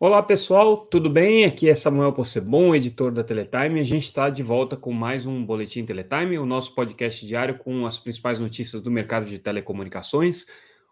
[0.00, 1.44] Olá pessoal, tudo bem?
[1.44, 3.80] Aqui é Samuel Possebon, editor da Teletime.
[3.80, 7.84] A gente está de volta com mais um Boletim Teletime, o nosso podcast diário com
[7.84, 10.46] as principais notícias do mercado de telecomunicações.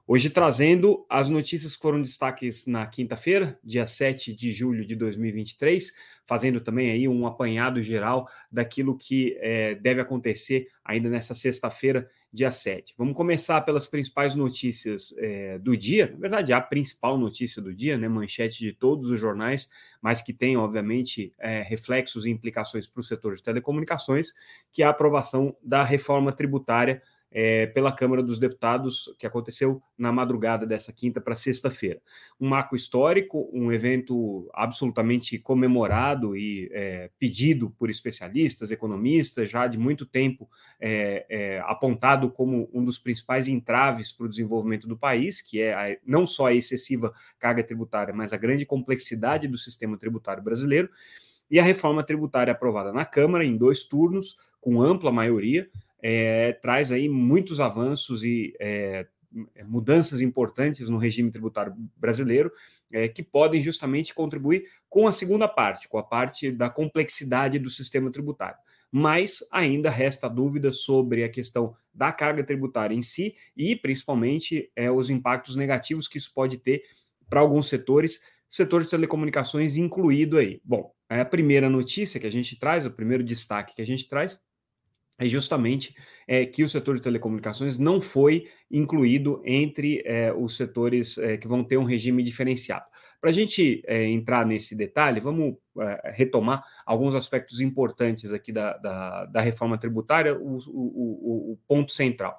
[0.08, 5.92] Hoje trazendo as notícias que foram destaques na quinta-feira, dia 7 de julho de 2023,
[6.24, 12.52] fazendo também aí um apanhado geral daquilo que é, deve acontecer ainda nessa sexta-feira, dia
[12.52, 12.94] 7.
[12.96, 17.98] Vamos começar pelas principais notícias é, do dia, na verdade, a principal notícia do dia,
[17.98, 19.68] né, manchete de todos os jornais,
[20.00, 24.32] mas que tem, obviamente, é, reflexos e implicações para o setor de telecomunicações,
[24.70, 27.02] que é a aprovação da reforma tributária
[27.38, 32.00] é, pela Câmara dos Deputados, que aconteceu na madrugada dessa quinta para sexta-feira.
[32.40, 39.76] Um marco histórico, um evento absolutamente comemorado e é, pedido por especialistas, economistas, já de
[39.76, 40.48] muito tempo
[40.80, 45.74] é, é apontado como um dos principais entraves para o desenvolvimento do país, que é
[45.74, 50.88] a, não só a excessiva carga tributária, mas a grande complexidade do sistema tributário brasileiro.
[51.50, 55.68] E a reforma tributária aprovada na Câmara em dois turnos, com ampla maioria,
[56.08, 59.08] é, traz aí muitos avanços e é,
[59.64, 62.52] mudanças importantes no regime tributário brasileiro
[62.92, 67.68] é, que podem justamente contribuir com a segunda parte, com a parte da complexidade do
[67.68, 68.56] sistema tributário.
[68.88, 74.88] Mas ainda resta dúvida sobre a questão da carga tributária em si e, principalmente, é,
[74.88, 76.84] os impactos negativos que isso pode ter
[77.28, 80.60] para alguns setores, setor de telecomunicações incluído aí.
[80.64, 84.08] Bom, é a primeira notícia que a gente traz, o primeiro destaque que a gente
[84.08, 84.38] traz
[85.18, 85.94] é justamente
[86.26, 91.48] é, que o setor de telecomunicações não foi incluído entre é, os setores é, que
[91.48, 92.84] vão ter um regime diferenciado.
[93.20, 98.76] Para a gente é, entrar nesse detalhe, vamos é, retomar alguns aspectos importantes aqui da,
[98.76, 102.38] da, da reforma tributária, o, o, o, o ponto central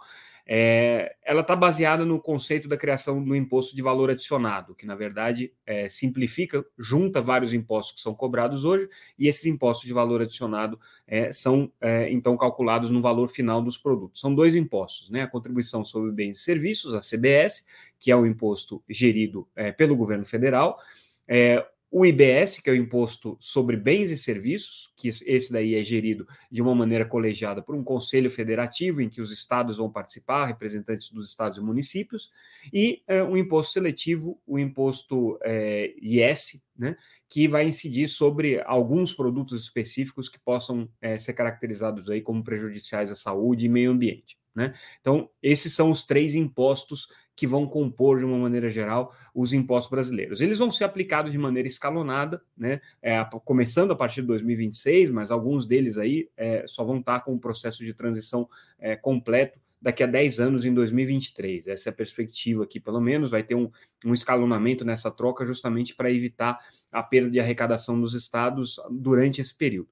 [0.49, 4.95] é, ela está baseada no conceito da criação do imposto de valor adicionado, que na
[4.95, 8.87] verdade é, simplifica, junta vários impostos que são cobrados hoje,
[9.19, 13.77] e esses impostos de valor adicionado é, são é, então calculados no valor final dos
[13.77, 14.21] produtos.
[14.21, 15.23] São dois impostos, né?
[15.23, 17.65] A contribuição sobre bens e serviços, a CBS,
[17.99, 20.79] que é o imposto gerido é, pelo governo federal,
[21.27, 25.81] é, o IBS, que é o Imposto sobre Bens e Serviços, que esse daí é
[25.81, 30.45] gerido de uma maneira colegiada por um conselho federativo, em que os estados vão participar,
[30.45, 32.31] representantes dos estados e municípios,
[32.73, 36.97] e é, um imposto seletivo, o imposto é, IS, né,
[37.29, 43.11] que vai incidir sobre alguns produtos específicos que possam é, ser caracterizados aí como prejudiciais
[43.11, 44.37] à saúde e meio ambiente.
[44.57, 44.73] Né?
[44.99, 49.91] Então, esses são os três impostos que vão compor, de uma maneira geral, os impostos
[49.91, 50.41] brasileiros.
[50.41, 52.81] Eles vão ser aplicados de maneira escalonada, né?
[52.99, 57.35] É, começando a partir de 2026, mas alguns deles aí é, só vão estar com
[57.35, 61.67] o processo de transição é, completo daqui a 10 anos, em 2023.
[61.67, 63.69] Essa é a perspectiva aqui, pelo menos, vai ter um,
[64.03, 66.57] um escalonamento nessa troca, justamente para evitar
[66.91, 69.89] a perda de arrecadação dos estados durante esse período.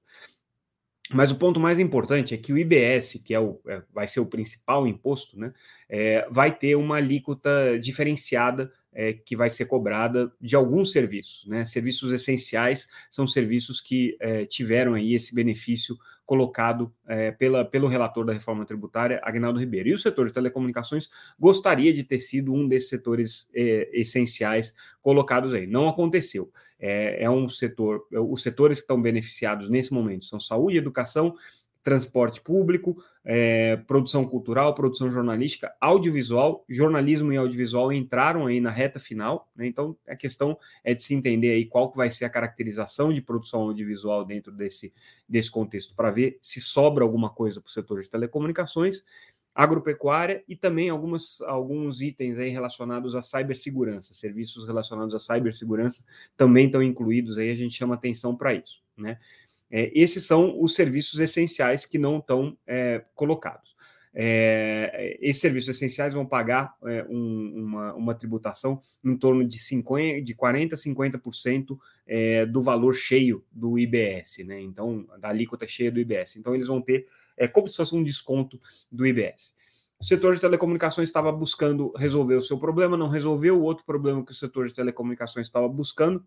[1.12, 4.20] Mas o ponto mais importante é que o IBS, que é o, é, vai ser
[4.20, 5.52] o principal imposto, né,
[5.88, 11.46] é, vai ter uma alíquota diferenciada é, que vai ser cobrada de alguns serviços.
[11.46, 11.66] Né?
[11.66, 18.24] Serviços essenciais são serviços que é, tiveram aí esse benefício colocado é, pela, pelo relator
[18.24, 19.90] da reforma tributária, Agnaldo Ribeiro.
[19.90, 25.52] E o setor de telecomunicações gostaria de ter sido um desses setores é, essenciais colocados
[25.52, 25.66] aí.
[25.66, 26.50] Não aconteceu.
[26.80, 31.34] É, é um setor, os setores que estão beneficiados nesse momento são saúde, educação
[31.86, 38.98] transporte público, é, produção cultural, produção jornalística, audiovisual, jornalismo e audiovisual entraram aí na reta
[38.98, 39.68] final, né?
[39.68, 43.22] Então a questão é de se entender aí qual que vai ser a caracterização de
[43.22, 44.92] produção audiovisual dentro desse,
[45.28, 49.04] desse contexto, para ver se sobra alguma coisa para o setor de telecomunicações,
[49.54, 56.04] agropecuária e também algumas, alguns itens aí relacionados à cibersegurança, serviços relacionados à cibersegurança
[56.36, 59.20] também estão incluídos aí, a gente chama atenção para isso, né?
[59.70, 63.76] É, esses são os serviços essenciais que não estão é, colocados.
[64.18, 70.22] É, esses serviços essenciais vão pagar é, um, uma, uma, tributação em torno de, 50,
[70.22, 74.58] de 40% a 50% é, do valor cheio do IBS, né?
[74.58, 76.36] Então, da alíquota cheia do IBS.
[76.36, 77.06] Então, eles vão ter
[77.36, 78.58] é, como se fosse um desconto
[78.90, 79.54] do IBS.
[80.00, 83.58] O setor de telecomunicações estava buscando resolver o seu problema, não resolveu.
[83.58, 86.26] O outro problema que o setor de telecomunicações estava buscando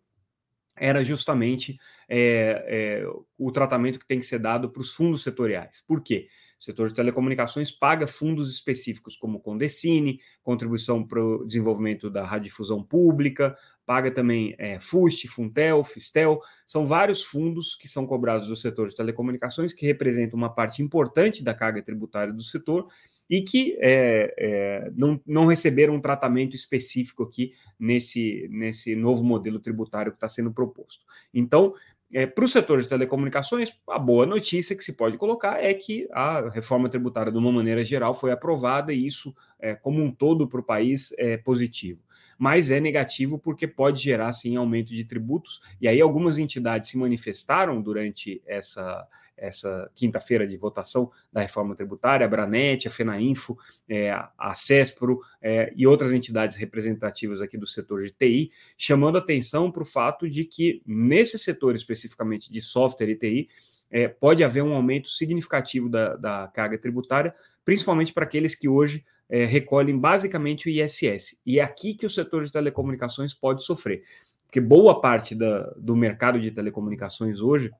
[0.80, 1.78] era justamente
[2.08, 5.84] é, é, o tratamento que tem que ser dado para os fundos setoriais.
[5.88, 6.28] Por quê?
[6.60, 12.84] O setor de telecomunicações paga fundos específicos como Condecine, contribuição para o desenvolvimento da radiodifusão
[12.84, 13.56] pública,
[13.86, 18.96] paga também é, FUST, Funtel, Fistel, são vários fundos que são cobrados do setor de
[18.96, 22.90] telecomunicações, que representam uma parte importante da carga tributária do setor,
[23.30, 29.60] e que é, é, não, não receberam um tratamento específico aqui nesse, nesse novo modelo
[29.60, 31.06] tributário que está sendo proposto.
[31.34, 31.74] Então,
[32.12, 36.08] é, para o setor de telecomunicações, a boa notícia que se pode colocar é que
[36.12, 40.48] a reforma tributária, de uma maneira geral, foi aprovada e isso, é, como um todo,
[40.48, 42.02] para o país é positivo.
[42.40, 45.60] Mas é negativo porque pode gerar, sim, aumento de tributos.
[45.82, 49.06] E aí, algumas entidades se manifestaram durante essa,
[49.36, 53.58] essa quinta-feira de votação da reforma tributária, a Branet, a FENAINFO,
[53.88, 59.70] é, a CESPRO é, e outras entidades representativas aqui do setor de TI, chamando atenção
[59.72, 63.50] para o fato de que, nesse setor especificamente de software e TI,
[63.92, 67.34] é, pode haver um aumento significativo da, da carga tributária,
[67.66, 71.40] principalmente para aqueles que hoje é, recolhem basicamente o ISS.
[71.46, 74.04] E é aqui que o setor de telecomunicações pode sofrer,
[74.46, 77.72] porque boa parte da, do mercado de telecomunicações hoje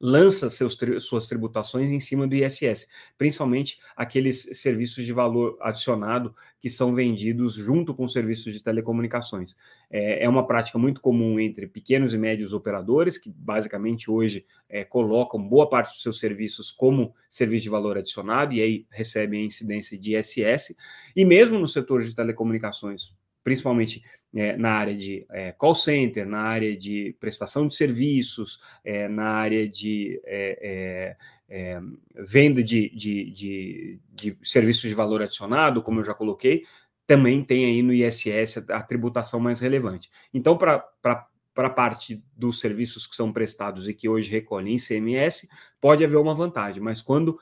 [0.00, 6.70] lança seus, suas tributações em cima do ISS, principalmente aqueles serviços de valor adicionado que
[6.70, 9.56] são vendidos junto com serviços de telecomunicações.
[9.90, 14.84] É, é uma prática muito comum entre pequenos e médios operadores, que basicamente hoje é,
[14.84, 19.46] colocam boa parte dos seus serviços como serviço de valor adicionado e aí recebem a
[19.46, 20.76] incidência de ISS,
[21.14, 24.02] e mesmo no setor de telecomunicações, principalmente
[24.34, 29.30] é, na área de é, call center, na área de prestação de serviços, é, na
[29.30, 31.16] área de é,
[31.48, 31.80] é, é,
[32.14, 36.64] venda de, de, de, de, serviços de valor adicionado, como eu já coloquei,
[37.06, 40.10] também tem aí no ISS a, a tributação mais relevante.
[40.32, 41.26] Então, para
[41.66, 45.48] a parte dos serviços que são prestados e que hoje recolhem ICMS,
[45.80, 47.38] pode haver uma vantagem, mas quando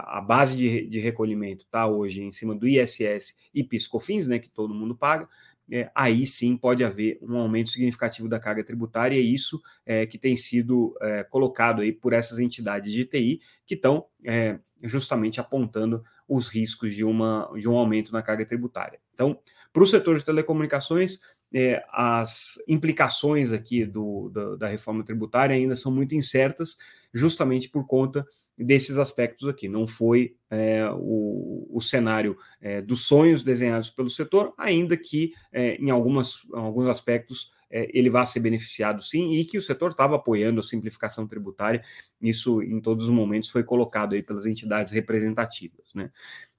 [0.00, 4.48] a base de, de recolhimento está hoje em cima do ISS e PiscoFins, né, que
[4.48, 5.28] todo mundo paga,
[5.70, 10.06] é, aí sim pode haver um aumento significativo da carga tributária, e é isso é,
[10.06, 15.40] que tem sido é, colocado aí por essas entidades de TI que estão é, justamente
[15.40, 19.00] apontando os riscos de, uma, de um aumento na carga tributária.
[19.14, 19.38] Então,
[19.72, 21.20] para o setor de telecomunicações,
[21.58, 26.76] é, as implicações aqui do, do, da reforma tributária ainda são muito incertas,
[27.14, 28.26] justamente por conta
[28.58, 29.66] desses aspectos aqui.
[29.66, 35.76] Não foi é, o, o, cenário é, dos sonhos desenhados pelo setor, ainda que é,
[35.76, 40.16] em algumas, alguns aspectos é, ele vá ser beneficiado sim, e que o setor estava
[40.16, 41.82] apoiando a simplificação tributária.
[42.20, 45.94] Isso, em todos os momentos, foi colocado aí pelas entidades representativas.
[45.94, 46.10] Né?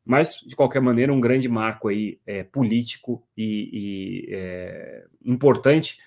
[0.07, 5.98] Mas, de qualquer maneira, um grande marco aí é, político e, e é, importante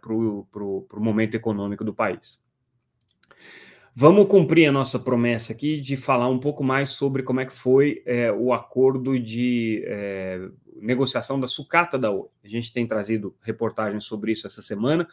[0.00, 2.42] para o momento econômico do país.
[3.94, 7.52] Vamos cumprir a nossa promessa aqui de falar um pouco mais sobre como é que
[7.52, 12.28] foi é, o acordo de é, negociação da sucata da Oi.
[12.44, 15.08] A gente tem trazido reportagens sobre isso essa semana,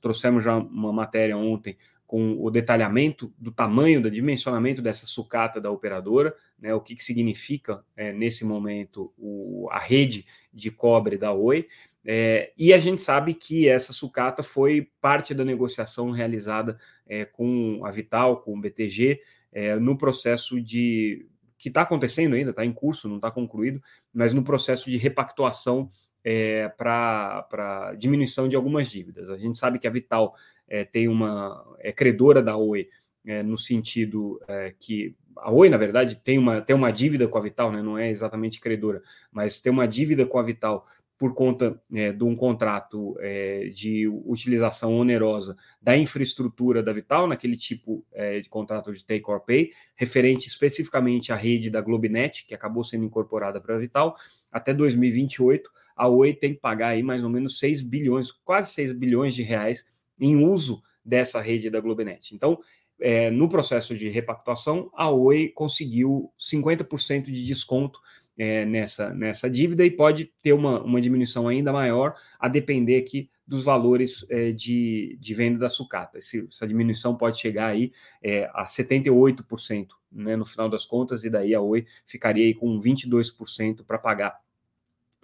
[0.00, 1.76] trouxemos já uma matéria ontem
[2.06, 7.02] com o detalhamento do tamanho, do dimensionamento dessa sucata da operadora, né, o que, que
[7.02, 11.66] significa é, nesse momento o, a rede de cobre da Oi.
[12.04, 17.84] É, e a gente sabe que essa sucata foi parte da negociação realizada é, com
[17.84, 19.20] a Vital, com o BTG,
[19.52, 21.26] é, no processo de.
[21.58, 23.82] que está acontecendo ainda, está em curso, não está concluído,
[24.14, 25.90] mas no processo de repactuação
[26.22, 29.30] é, para diminuição de algumas dívidas.
[29.30, 30.34] A gente sabe que a Vital
[30.68, 31.64] é, tem uma.
[31.80, 32.88] é credora da Oi.
[33.28, 34.40] É, no sentido
[34.78, 37.82] que a Oi, na verdade, tem uma, tem uma dívida com a Vital, né?
[37.82, 40.86] não é exatamente credora, mas tem uma dívida com a Vital
[41.18, 47.56] por conta é, de um contrato é, de utilização onerosa da infraestrutura da Vital, naquele
[47.56, 52.54] tipo é, de contrato de take or pay, referente especificamente à rede da Globinet, que
[52.54, 54.14] acabou sendo incorporada para a Vital,
[54.52, 58.92] até 2028, a Oi tem que pagar aí mais ou menos 6 bilhões, quase 6
[58.92, 59.86] bilhões de reais
[60.18, 62.34] em uso dessa rede da Globinet.
[62.34, 62.58] Então,
[63.00, 68.00] é, no processo de repactuação, a Oi conseguiu 50% de desconto
[68.38, 73.30] é, nessa, nessa dívida e pode ter uma, uma diminuição ainda maior, a depender aqui
[73.46, 76.18] dos valores é, de, de venda da sucata.
[76.18, 77.92] Esse, essa diminuição pode chegar aí
[78.22, 82.80] é, a 78%, né, no final das contas, e daí a Oi ficaria aí com
[82.80, 84.38] 22% para pagar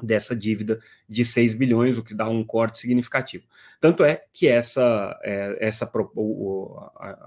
[0.02, 3.44] dessa dívida de 6 bilhões, o que dá um corte significativo.
[3.80, 6.78] Tanto é que essa, é, essa o,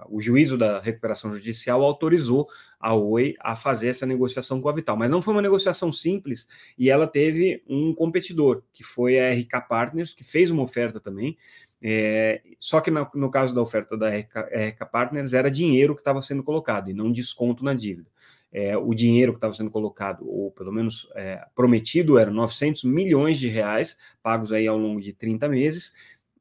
[0.10, 2.48] o juízo da recuperação judicial autorizou
[2.80, 6.48] a Oi a fazer essa negociação com a Vital, mas não foi uma negociação simples
[6.78, 11.38] e ela teve um competidor, que foi a RK Partners, que fez uma oferta também,
[11.82, 16.02] é, só que no, no, caso da oferta da RK, RK Partners era dinheiro que
[16.02, 18.10] estava sendo colocado e não desconto na dívida
[18.52, 23.38] é, o dinheiro que estava sendo colocado, ou pelo menos é, prometido, eram 900 milhões
[23.38, 25.94] de reais, pagos aí ao longo de 30 meses,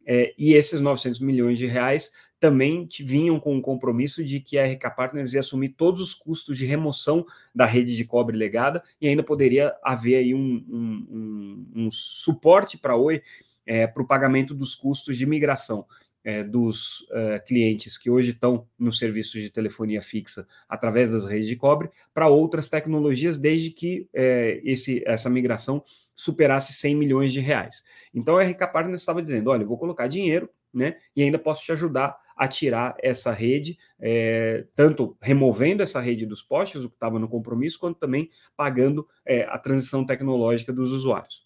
[0.06, 4.66] é, e esses 900 milhões de reais também vinham com o compromisso de que a
[4.66, 9.08] RK Partners ia assumir todos os custos de remoção da rede de cobre legada e
[9.08, 13.22] ainda poderia haver aí um, um, um, um suporte para a Oi
[13.66, 15.86] é, para o pagamento dos custos de migração
[16.24, 21.46] é, dos é, clientes que hoje estão nos serviços de telefonia fixa através das redes
[21.46, 27.40] de cobre para outras tecnologias, desde que é, esse, essa migração superasse 100 milhões de
[27.40, 27.84] reais.
[28.12, 31.72] Então a RK Partners estava dizendo: olha, vou colocar dinheiro né, e ainda posso te
[31.72, 37.18] ajudar a tirar essa rede, é, tanto removendo essa rede dos postes, o que estava
[37.18, 41.44] no compromisso, quanto também pagando é, a transição tecnológica dos usuários.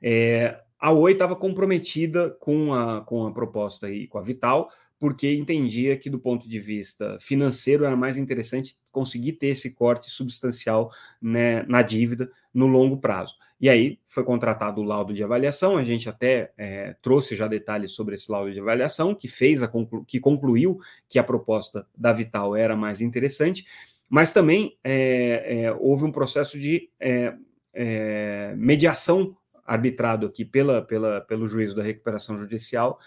[0.00, 5.34] É, a Oi estava comprometida com a, com a proposta e com a Vital, porque
[5.34, 10.90] entendia que, do ponto de vista financeiro, era mais interessante conseguir ter esse corte substancial
[11.20, 13.34] né, na dívida no longo prazo.
[13.60, 17.92] E aí foi contratado o laudo de avaliação, a gente até é, trouxe já detalhes
[17.92, 20.78] sobre esse laudo de avaliação, que fez a conclu que concluiu
[21.08, 23.66] que a proposta da Vital era mais interessante,
[24.08, 27.34] mas também é, é, houve um processo de é,
[27.72, 32.98] é, mediação arbitrado aqui pela, pela, pelo juízo da recuperação judicial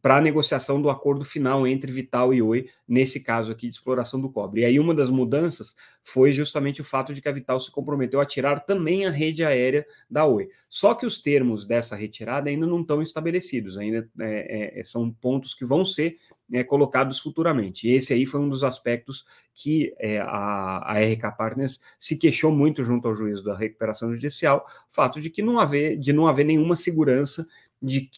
[0.00, 4.20] para a negociação do acordo final entre Vital e Oi, nesse caso aqui de exploração
[4.20, 4.60] do cobre.
[4.60, 8.20] E aí uma das mudanças foi justamente o fato de que a Vital se comprometeu
[8.20, 10.48] a tirar também a rede aérea da Oi.
[10.68, 15.52] Só que os termos dessa retirada ainda não estão estabelecidos, ainda é, é, são pontos
[15.52, 16.16] que vão ser
[16.52, 17.88] é, colocados futuramente.
[17.88, 22.52] E esse aí foi um dos aspectos que é, a, a RK Partners se queixou
[22.52, 26.26] muito junto ao juízo da recuperação judicial, o fato de que não haver, de não
[26.26, 27.46] haver nenhuma segurança
[27.82, 28.10] de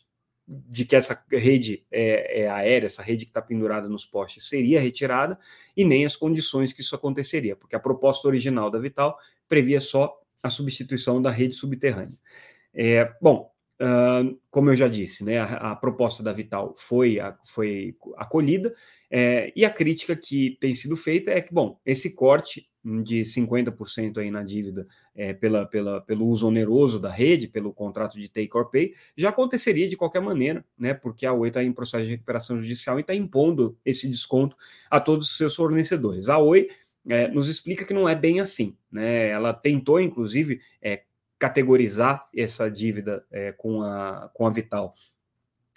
[0.53, 4.81] de que essa rede é, é aérea, essa rede que está pendurada nos postes, seria
[4.81, 5.39] retirada,
[5.77, 9.17] e nem as condições que isso aconteceria, porque a proposta original da Vital
[9.49, 12.17] previa só a substituição da rede subterrânea.
[12.75, 13.50] É, bom,
[13.81, 18.75] uh, como eu já disse, né, a, a, proposta da Vital foi, a, foi acolhida,
[19.11, 24.19] é, e a crítica que tem sido feita é que, bom, esse corte de 50%
[24.19, 28.51] aí na dívida é, pela, pela, pelo uso oneroso da rede, pelo contrato de take
[28.55, 30.95] or pay, já aconteceria de qualquer maneira, né?
[30.95, 34.57] Porque a Oi está em processo de recuperação judicial e está impondo esse desconto
[34.91, 36.29] a todos os seus fornecedores.
[36.31, 36.71] A Oi
[37.07, 39.29] é, nos explica que não é bem assim, né?
[39.29, 41.03] Ela tentou, inclusive, é,
[41.41, 44.95] categorizar essa dívida é, com, a, com a Vital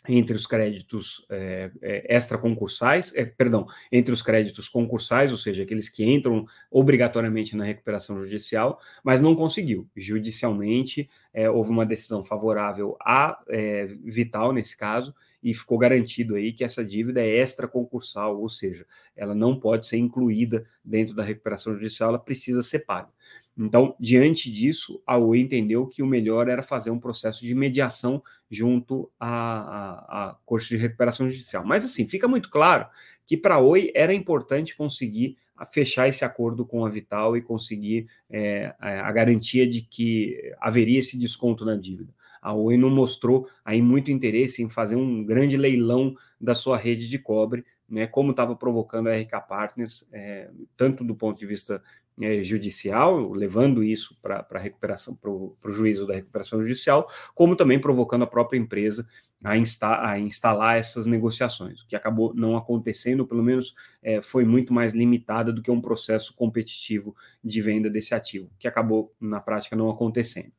[0.08, 5.88] entre os créditos é, é, extraconcursais, é, perdão, entre os créditos concursais, ou seja, aqueles
[5.88, 9.88] que entram obrigatoriamente na recuperação judicial, mas não conseguiu.
[9.96, 16.52] Judicialmente, é, houve uma decisão favorável à é, Vital, nesse caso, e ficou garantido aí
[16.52, 21.74] que essa dívida é extraconcursal, ou seja, ela não pode ser incluída dentro da recuperação
[21.74, 23.10] judicial, ela precisa ser paga.
[23.56, 28.24] Então, diante disso, a Oi entendeu que o melhor era fazer um processo de mediação
[28.50, 31.64] junto à, à, à Corte de Recuperação Judicial.
[31.64, 32.88] Mas, assim, fica muito claro
[33.26, 35.38] que para a Oi era importante conseguir
[35.72, 41.18] fechar esse acordo com a Vital e conseguir é, a garantia de que haveria esse
[41.18, 42.14] desconto na dívida.
[42.42, 47.08] A Oi não mostrou aí muito interesse em fazer um grande leilão da sua rede
[47.08, 51.82] de cobre, né, como estava provocando a RK Partners, é, tanto do ponto de vista
[52.22, 57.80] é, judicial, levando isso para a recuperação, para o juízo da recuperação judicial, como também
[57.80, 59.08] provocando a própria empresa
[59.44, 61.82] a, insta, a instalar essas negociações.
[61.82, 65.82] O que acabou não acontecendo, pelo menos é, foi muito mais limitada do que um
[65.82, 70.52] processo competitivo de venda desse ativo, que acabou na prática não acontecendo.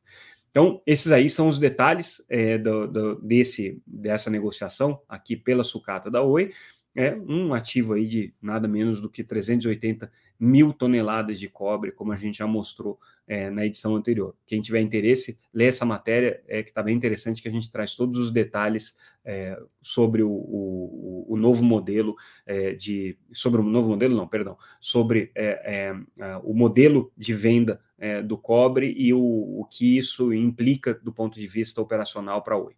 [0.51, 6.09] Então, esses aí são os detalhes é, do, do, desse, dessa negociação aqui pela sucata
[6.09, 6.53] da Oi
[6.95, 10.09] é um ativo aí de nada menos do que 380
[10.39, 14.35] mil toneladas de cobre, como a gente já mostrou é, na edição anterior.
[14.45, 17.95] Quem tiver interesse, lê essa matéria, é que está bem interessante, que a gente traz
[17.95, 23.17] todos os detalhes é, sobre o, o, o, novo modelo é, de.
[23.33, 28.37] Sobre o novo modelo, não, perdão, sobre é, é, o modelo de venda é, do
[28.37, 32.75] cobre e o, o que isso implica do ponto de vista operacional para a Oi.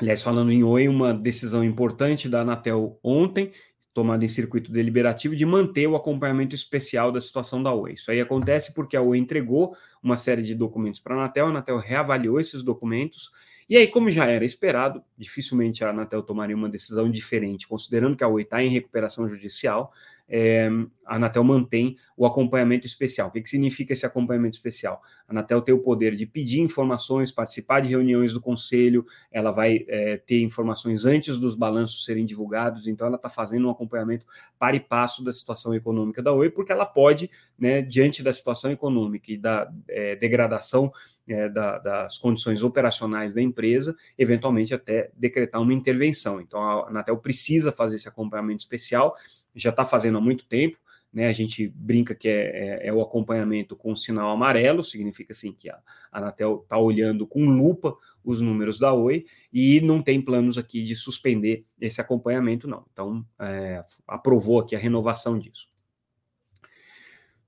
[0.00, 3.52] Aliás, falando em Oi, uma decisão importante da Anatel ontem,
[3.92, 7.92] tomada em circuito deliberativo, de manter o acompanhamento especial da situação da Oi.
[7.92, 11.48] Isso aí acontece porque a Oi entregou uma série de documentos para a Anatel, a
[11.50, 13.30] Anatel reavaliou esses documentos,
[13.70, 18.24] e aí, como já era esperado, dificilmente a Anatel tomaria uma decisão diferente, considerando que
[18.24, 19.92] a Oi está em recuperação judicial,
[20.32, 20.68] é,
[21.04, 23.28] a Anatel mantém o acompanhamento especial.
[23.28, 25.02] O que, que significa esse acompanhamento especial?
[25.28, 29.84] A Anatel tem o poder de pedir informações, participar de reuniões do conselho, ela vai
[29.88, 34.24] é, ter informações antes dos balanços serem divulgados, então ela está fazendo um acompanhamento
[34.56, 38.70] para e passo da situação econômica da Oi, porque ela pode, né, diante da situação
[38.70, 40.92] econômica e da é, degradação
[41.28, 46.40] é, da, das condições operacionais da empresa, eventualmente até decretar uma intervenção.
[46.40, 49.16] Então a Anatel precisa fazer esse acompanhamento especial,
[49.54, 50.78] já está fazendo há muito tempo.
[51.12, 55.52] Né, a gente brinca que é, é, é, o acompanhamento com sinal amarelo, significa assim
[55.52, 55.76] que a,
[56.12, 60.94] Anatel está olhando com lupa os números da Oi e não tem planos aqui de
[60.94, 62.86] suspender esse acompanhamento, não.
[62.92, 65.68] Então, é, aprovou aqui a renovação disso.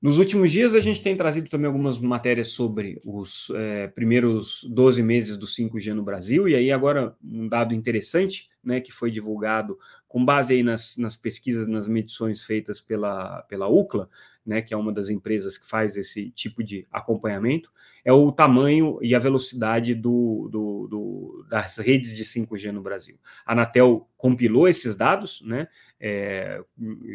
[0.02, 5.00] Nos últimos dias, a gente tem trazido também algumas matérias sobre os é, primeiros 12
[5.00, 9.78] meses do 5G no Brasil, e aí agora um dado interessante, né, que foi divulgado
[10.08, 14.10] com base aí nas, nas pesquisas, nas medições feitas pela, pela UCLA,
[14.44, 17.70] né, que é uma das empresas que faz esse tipo de acompanhamento,
[18.04, 23.16] é o tamanho e a velocidade do, do, do das redes de 5G no Brasil.
[23.46, 25.68] A Anatel compilou esses dados, né,
[26.00, 26.60] é,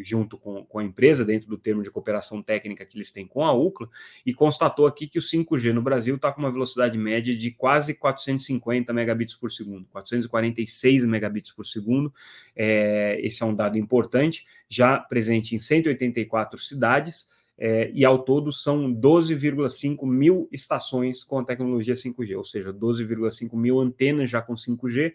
[0.02, 3.44] junto com, com, a empresa, dentro do termo de cooperação técnica que eles têm com
[3.44, 3.88] a UCLA,
[4.24, 7.94] e constatou aqui que o 5G no Brasil está com uma velocidade média de quase
[7.94, 12.12] 450 megabits por segundo, 446 megabits por segundo.
[12.56, 17.17] É, esse é um dado importante, já presente em 184 cidades.
[17.58, 23.56] É, e ao todo são 12,5 mil estações com a tecnologia 5G, ou seja, 12,5
[23.56, 25.12] mil antenas já com 5G,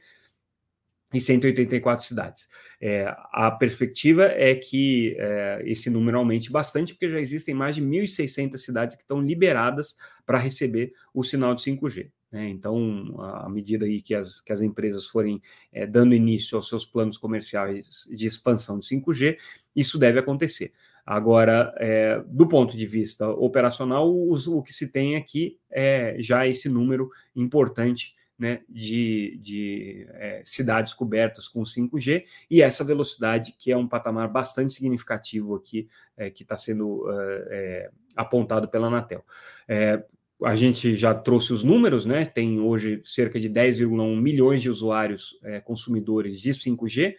[1.13, 2.49] em 184 cidades.
[2.81, 7.83] É, a perspectiva é que é, esse número aumente bastante, porque já existem mais de
[7.83, 9.95] 1.600 cidades que estão liberadas
[10.25, 12.09] para receber o sinal de 5G.
[12.31, 12.49] Né?
[12.49, 15.39] Então, à medida aí que as, que as empresas forem
[15.71, 19.37] é, dando início aos seus planos comerciais de expansão de 5G,
[19.75, 20.73] isso deve acontecer.
[21.05, 26.47] Agora, é, do ponto de vista operacional, o, o que se tem aqui é já
[26.47, 33.71] esse número importante né, de, de é, cidades cobertas com 5G e essa velocidade que
[33.71, 39.23] é um patamar bastante significativo aqui é, que está sendo é, é, apontado pela Anatel.
[39.67, 40.03] É,
[40.43, 42.25] a gente já trouxe os números, né?
[42.25, 47.15] Tem hoje cerca de 10,1 milhões de usuários consumidores de 5G.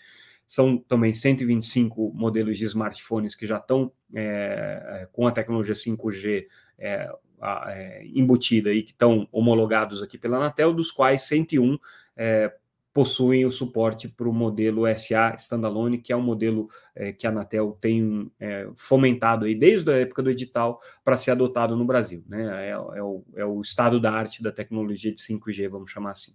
[0.54, 3.90] São também 125 modelos de smartphones que já estão
[5.12, 6.46] com a tecnologia 5G
[6.78, 7.10] é,
[8.14, 11.76] embutida e que estão homologados aqui pela Anatel, dos quais 101
[12.16, 12.54] é,
[12.92, 17.30] possuem o suporte para o modelo SA Standalone, que é um modelo é, que a
[17.30, 22.22] Anatel tem é, fomentado aí desde a época do edital para ser adotado no Brasil.
[22.28, 22.68] Né?
[22.68, 26.34] É, é, o, é o estado da arte da tecnologia de 5G, vamos chamar assim.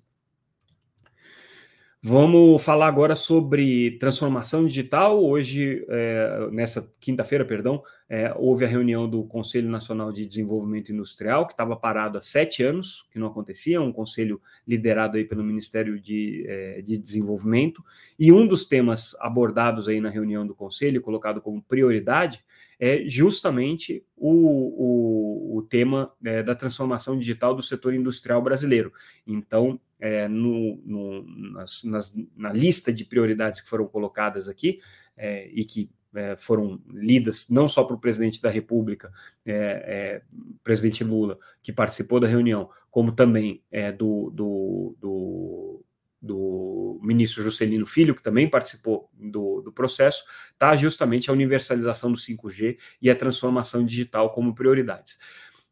[2.01, 5.21] Vamos falar agora sobre transformação digital.
[5.21, 11.45] Hoje, é, nessa quinta-feira, perdão, é, houve a reunião do Conselho Nacional de Desenvolvimento Industrial,
[11.45, 15.99] que estava parado há sete anos, que não acontecia, um conselho liderado aí pelo Ministério
[15.99, 17.83] de, é, de Desenvolvimento.
[18.17, 22.45] E um dos temas abordados aí na reunião do Conselho, colocado como prioridade,
[22.79, 28.93] é justamente o, o, o tema é, da transformação digital do setor industrial brasileiro.
[29.27, 34.79] Então, é, no, no, nas, nas, na lista de prioridades que foram colocadas aqui
[35.17, 39.11] é, e que é, foram lidas não só para o presidente da República,
[39.45, 40.21] é, é,
[40.63, 43.61] presidente Lula, que participou da reunião, como também
[43.97, 45.85] do, do, do,
[46.21, 52.17] do, ministro Juscelino Filho, que também participou do, do processo, está justamente a universalização do
[52.17, 55.17] 5G e a transformação digital como prioridades.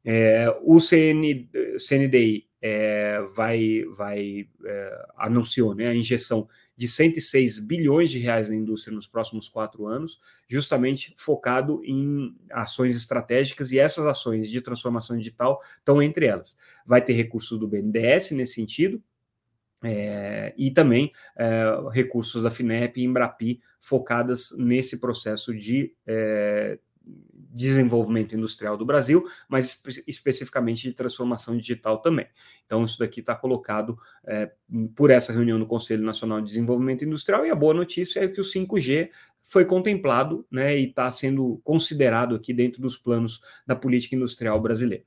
[0.04, 8.10] É, o CN, CNDI é, vai, vai é, anunciou né, a injeção de 106 bilhões
[8.10, 14.06] de reais na indústria nos próximos quatro anos, justamente focado em ações estratégicas, e essas
[14.06, 16.56] ações de transformação digital estão entre elas.
[16.86, 19.02] Vai ter recursos do BNDES nesse sentido,
[19.84, 26.80] é, e também é, recursos da FINEP e Embrapi focadas nesse processo de é,
[27.58, 32.28] desenvolvimento industrial do Brasil, mas espe especificamente de transformação digital também.
[32.66, 34.52] Então, isso daqui está colocado é,
[34.96, 38.42] por essa reunião no Conselho Nacional de Desenvolvimento Industrial, e a boa notícia é que
[38.42, 39.10] o 5G
[39.42, 45.06] foi contemplado né, e está sendo considerado aqui dentro dos planos da política industrial brasileira.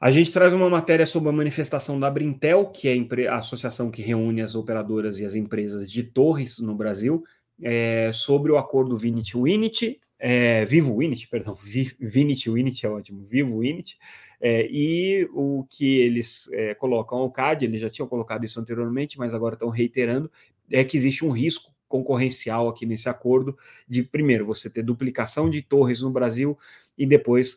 [0.00, 4.00] A gente traz uma matéria sobre a manifestação da Brintel, que é a associação que
[4.00, 7.24] reúne as operadoras e as empresas de torres no Brasil,
[7.60, 11.56] é, sobre o acordo Vinit-Winit, é, Vivo Winit, perdão,
[12.00, 13.98] Vinit Winit é ótimo, Vivo Winit,
[14.40, 19.18] é, e o que eles é, colocam ao CAD, eles já tinham colocado isso anteriormente,
[19.18, 20.30] mas agora estão reiterando,
[20.70, 23.58] é que existe um risco concorrencial aqui nesse acordo
[23.88, 26.56] de, primeiro, você ter duplicação de torres no Brasil
[26.96, 27.56] e depois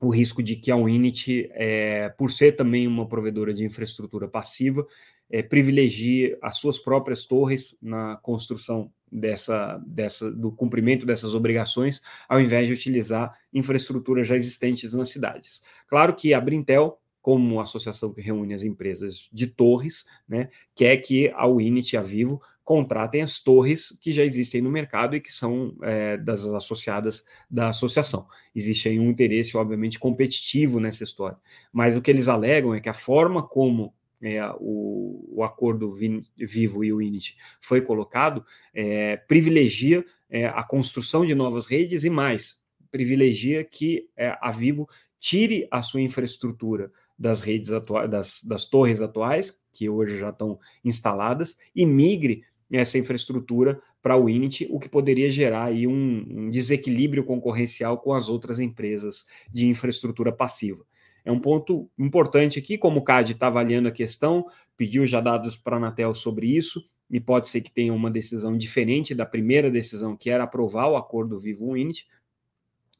[0.00, 4.86] o risco de que a Unity, é, por ser também uma provedora de infraestrutura passiva,
[5.30, 12.40] é, privilegie as suas próprias torres na construção dessa, dessa, do cumprimento dessas obrigações, ao
[12.40, 15.62] invés de utilizar infraestruturas já existentes nas cidades.
[15.88, 21.30] Claro que a Brintel, como associação que reúne as empresas de torres, né, quer que
[21.36, 25.30] a Unity e a Vivo contratem as torres que já existem no mercado e que
[25.30, 28.26] são é, das associadas da associação.
[28.56, 31.36] Existe aí um interesse, obviamente, competitivo nessa história.
[31.70, 35.94] Mas o que eles alegam é que a forma como é, o, o, acordo
[36.34, 36.98] Vivo e o
[37.60, 44.34] foi colocado, é, privilegia é, a construção de novas redes e mais, privilegia que é,
[44.40, 44.88] a Vivo
[45.18, 50.58] tire a sua infraestrutura das redes atuais, das, das torres atuais, que hoje já estão
[50.84, 56.50] instaladas, e migre essa infraestrutura para o Init, o que poderia gerar aí um, um
[56.50, 60.84] desequilíbrio concorrencial com as outras empresas de infraestrutura passiva.
[61.24, 65.56] É um ponto importante aqui, como o CAD está avaliando a questão, pediu já dados
[65.56, 69.70] para a Anatel sobre isso, e pode ser que tenha uma decisão diferente da primeira
[69.70, 72.06] decisão, que era aprovar o acordo Vivo Unity,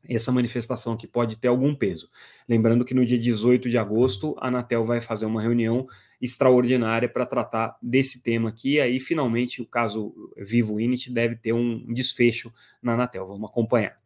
[0.09, 2.11] essa manifestação que pode ter algum peso.
[2.49, 5.87] Lembrando que no dia 18 de agosto, a Anatel vai fazer uma reunião
[6.21, 11.93] extraordinária para tratar desse tema aqui, aí finalmente o caso Vivo Unity deve ter um
[11.93, 13.27] desfecho na Anatel.
[13.27, 13.97] Vamos acompanhar.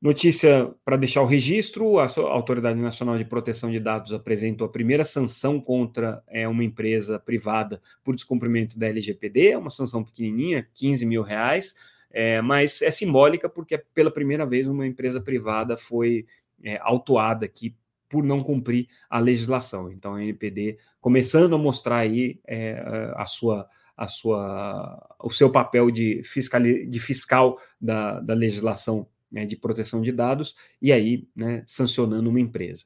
[0.00, 5.04] Notícia para deixar o registro: a Autoridade Nacional de Proteção de Dados apresentou a primeira
[5.04, 11.04] sanção contra é, uma empresa privada por descumprimento da LGPD, é uma sanção pequenininha, 15
[11.04, 11.74] mil reais,
[12.10, 16.26] é, mas é simbólica porque pela primeira vez uma empresa privada foi
[16.62, 17.74] é, autuada aqui
[18.08, 19.90] por não cumprir a legislação.
[19.92, 22.82] Então a NPD começando a mostrar aí é,
[23.14, 23.68] a sua
[23.98, 30.00] a sua, o seu papel de, fiscal, de fiscal da, da legislação né, de proteção
[30.00, 32.84] de dados e aí né, sancionando uma empresa.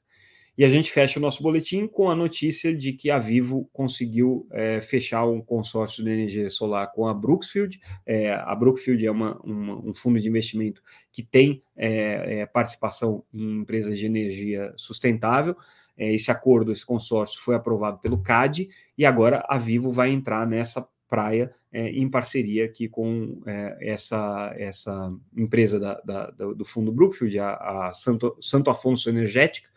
[0.56, 4.46] E a gente fecha o nosso boletim com a notícia de que a Vivo conseguiu
[4.52, 7.80] é, fechar um consórcio de energia solar com a Brookfield.
[8.04, 13.24] É, a Brookfield é uma, uma, um fundo de investimento que tem é, é participação
[13.32, 15.56] em empresas de energia sustentável.
[15.96, 20.46] É, esse acordo, esse consórcio foi aprovado pelo CAD e agora a Vivo vai entrar
[20.46, 23.40] nessa praia é, em parceria aqui com
[23.80, 27.54] essa, essa empresa da, da, do fundo Brookfield, a,
[27.88, 29.68] a Santo, Santo Afonso Energética,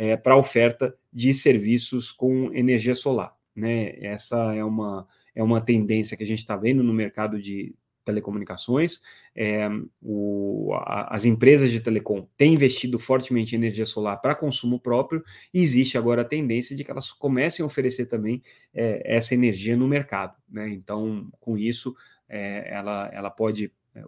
[0.00, 3.36] é, para oferta de serviços com energia solar.
[3.54, 3.98] Né?
[4.00, 9.02] Essa é uma, é uma tendência que a gente está vendo no mercado de telecomunicações.
[9.36, 9.68] É,
[10.00, 15.22] o, a, as empresas de telecom têm investido fortemente em energia solar para consumo próprio
[15.52, 19.76] e existe agora a tendência de que elas comecem a oferecer também é, essa energia
[19.76, 20.34] no mercado.
[20.48, 20.70] Né?
[20.70, 21.94] Então, com isso,
[22.26, 24.02] é, ela, ela pode é,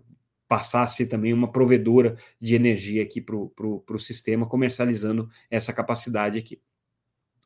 [0.53, 6.38] passar a ser também uma provedora de energia aqui para o sistema, comercializando essa capacidade
[6.38, 6.61] aqui.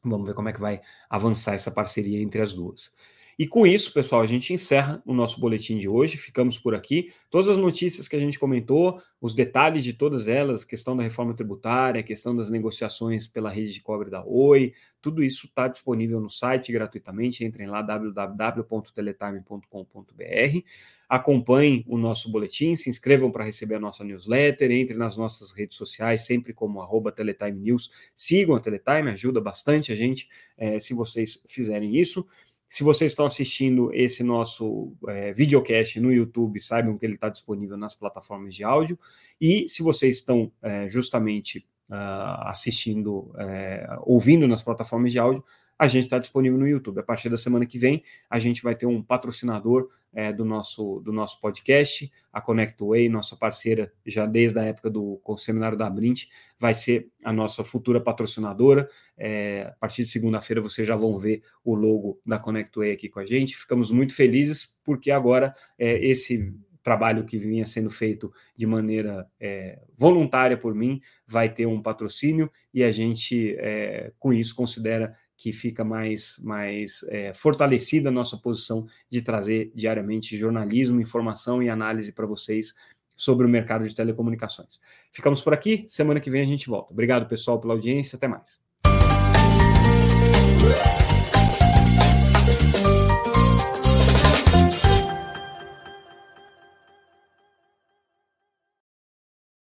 [0.02, 2.92] Vamos ver como é que vai avançar essa parceria entre as duas.
[3.38, 6.16] E com isso, pessoal, a gente encerra o nosso boletim de hoje.
[6.16, 7.12] Ficamos por aqui.
[7.30, 11.34] Todas as notícias que a gente comentou, os detalhes de todas elas, questão da reforma
[11.34, 14.72] tributária, questão das negociações pela rede de cobre da Oi,
[15.02, 17.44] tudo isso está disponível no site gratuitamente.
[17.44, 20.60] Entrem lá www.teletime.com.br.
[21.06, 25.76] Acompanhem o nosso boletim, se inscrevam para receber a nossa newsletter, entrem nas nossas redes
[25.76, 27.90] sociais, sempre como arroba Teletime News.
[28.14, 32.26] Sigam a Teletime, ajuda bastante a gente é, se vocês fizerem isso.
[32.68, 37.76] Se vocês estão assistindo esse nosso é, videocast no YouTube, saibam que ele está disponível
[37.76, 38.98] nas plataformas de áudio.
[39.40, 45.44] E se vocês estão é, justamente uh, assistindo, é, ouvindo nas plataformas de áudio,
[45.78, 46.98] a gente está disponível no YouTube.
[46.98, 51.00] A partir da semana que vem, a gente vai ter um patrocinador é, do, nosso,
[51.00, 56.24] do nosso podcast, a ConnectWay, nossa parceira já desde a época do seminário da Brint,
[56.58, 58.88] vai ser a nossa futura patrocinadora.
[59.18, 63.20] É, a partir de segunda-feira vocês já vão ver o logo da ConnectWay aqui com
[63.20, 63.54] a gente.
[63.54, 66.50] Ficamos muito felizes porque agora é, esse
[66.82, 72.50] trabalho que vinha sendo feito de maneira é, voluntária por mim vai ter um patrocínio
[72.72, 78.36] e a gente, é, com isso, considera que fica mais, mais é, fortalecida a nossa
[78.36, 82.74] posição de trazer diariamente jornalismo, informação e análise para vocês
[83.14, 84.78] sobre o mercado de telecomunicações.
[85.12, 86.92] Ficamos por aqui, semana que vem a gente volta.
[86.92, 88.60] Obrigado, pessoal, pela audiência, até mais.